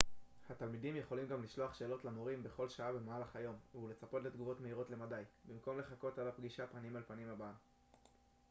התלמידים 0.49 0.95
יכולים 0.95 1.27
גם 1.27 1.43
לשלוח 1.43 1.73
שאלות 1.73 2.05
למורים 2.05 2.43
בכל 2.43 2.69
שעה 2.69 2.91
במהלך 2.93 3.35
היום 3.35 3.55
ולצפות 3.75 4.23
לתגובות 4.23 4.61
מהירות 4.61 4.89
למדי 4.89 5.23
במקום 5.45 5.79
לחכות 5.79 6.19
עד 6.19 6.27
הפגישה 6.27 6.67
פנים-אל-פנים 6.67 7.27
הבאה 7.29 7.53